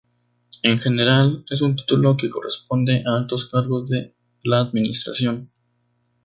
[0.63, 5.51] En general, es un título que corresponde a altos cargos de la Administración.